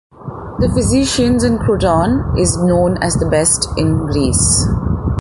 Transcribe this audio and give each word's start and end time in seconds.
The 0.57 0.67
physicians 0.73 1.43
in 1.43 1.59
Croton 1.59 2.35
is 2.35 2.57
known 2.57 2.97
as 3.03 3.17
the 3.17 3.29
best 3.29 3.67
in 3.77 3.97
Greece. 4.07 4.65